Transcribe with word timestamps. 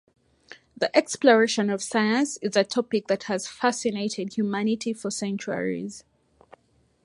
The 0.75 0.89
exploration 0.97 1.69
of 1.69 1.83
space 1.83 2.37
is 2.37 2.55
a 2.55 2.63
topic 2.63 3.05
that 3.05 3.25
has 3.25 3.45
fascinated 3.45 4.33
humanity 4.35 4.93
for 4.93 5.11
centuries. 5.11 6.03